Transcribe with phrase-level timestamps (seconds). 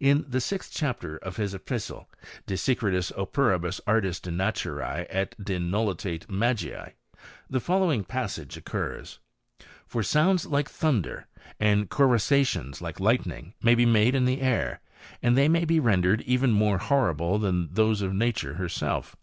[0.00, 2.08] In the sixth chapter of his epistle
[2.46, 6.94] De Secretis Operibus Artis et Natures et de NuUitate Magise,
[7.50, 9.18] the following passage occurs:.
[9.60, 11.26] '^ For sounds like thunder,
[11.60, 14.80] and coruscations like lightning, may be made in the air,
[15.22, 19.16] and they may be rendered even more horrible than those of nature her self.